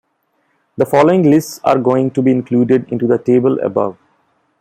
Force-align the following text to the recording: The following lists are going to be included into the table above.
The 0.77 0.85
following 0.87 1.29
lists 1.29 1.59
are 1.63 1.77
going 1.77 2.09
to 2.09 2.23
be 2.23 2.31
included 2.31 2.91
into 2.91 3.05
the 3.05 3.19
table 3.19 3.59
above. 3.59 3.99